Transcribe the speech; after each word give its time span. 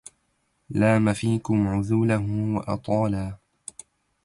لام 0.69 1.13
فيكم 1.13 1.67
عذوله 1.67 2.53
وأطالا 2.55 3.37